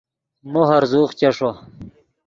[0.51, 1.49] مو ہرزوغ چیݰو